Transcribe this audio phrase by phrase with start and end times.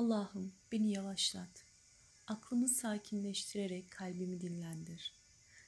[0.00, 1.64] Allah'ım beni yavaşlat.
[2.26, 5.12] Aklımı sakinleştirerek kalbimi dinlendir.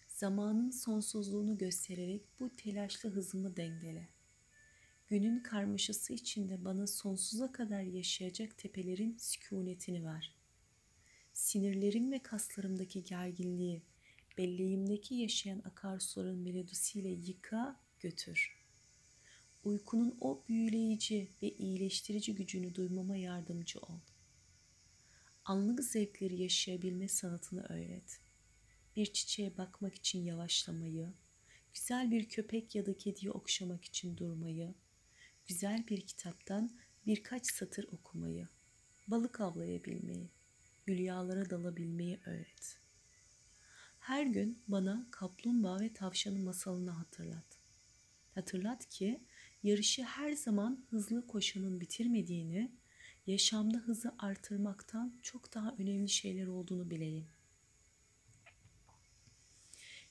[0.08, 4.08] Zamanın sonsuzluğunu göstererek bu telaşlı hızımı dengele.
[5.08, 10.34] Günün karmaşası içinde bana sonsuza kadar yaşayacak tepelerin sükunetini ver.
[11.32, 13.82] Sinirlerim ve kaslarımdaki gerginliği,
[14.38, 18.56] belleğimdeki yaşayan akarsuların melodisiyle yıka, götür.
[19.64, 23.98] Uykunun o büyüleyici ve iyileştirici gücünü duymama yardımcı ol.
[25.44, 28.20] Anlık zevkleri yaşayabilme sanatını öğret.
[28.96, 31.12] Bir çiçeğe bakmak için yavaşlamayı,
[31.74, 34.74] güzel bir köpek ya da kediyi okşamak için durmayı,
[35.46, 36.70] güzel bir kitaptan
[37.06, 38.48] birkaç satır okumayı,
[39.08, 40.30] balık avlayabilmeyi,
[40.86, 42.78] hülyalara dalabilmeyi öğret.
[44.00, 47.58] Her gün bana kaplumbağa ve tavşanın masalını hatırlat.
[48.34, 49.20] Hatırlat ki
[49.62, 52.72] yarışı her zaman hızlı koşanın bitirmediğini,
[53.26, 57.26] yaşamda hızı artırmaktan çok daha önemli şeyler olduğunu bileyim.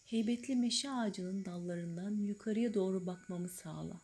[0.05, 4.01] Heybetli meşe ağacının dallarından yukarıya doğru bakmamı sağla.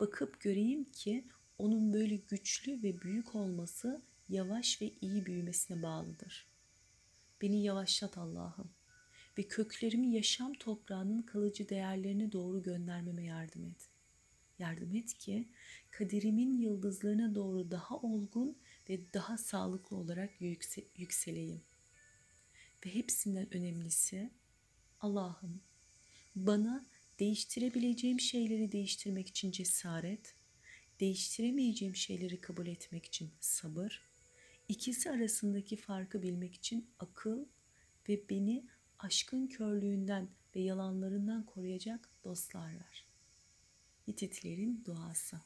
[0.00, 1.24] Bakıp göreyim ki
[1.58, 6.46] onun böyle güçlü ve büyük olması yavaş ve iyi büyümesine bağlıdır.
[7.42, 8.70] Beni yavaşlat Allah'ım
[9.38, 13.99] ve köklerimi yaşam toprağının kalıcı değerlerine doğru göndermeme yardım et.
[14.60, 15.48] Yardım et ki
[15.90, 18.58] kaderimin yıldızlarına doğru daha olgun
[18.88, 21.62] ve daha sağlıklı olarak yükse yükseleyim.
[22.86, 24.30] Ve hepsinden önemlisi
[25.00, 25.60] Allah'ım
[26.36, 26.86] bana
[27.18, 30.34] değiştirebileceğim şeyleri değiştirmek için cesaret,
[31.00, 34.02] değiştiremeyeceğim şeyleri kabul etmek için sabır,
[34.68, 37.44] ikisi arasındaki farkı bilmek için akıl
[38.08, 38.66] ve beni
[38.98, 43.09] aşkın körlüğünden ve yalanlarından koruyacak dostlar ver.
[44.10, 45.40] Hititlerin duası